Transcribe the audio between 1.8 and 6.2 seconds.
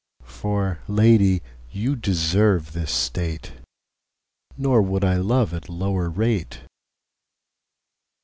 deserve this State; Nor would I love at lower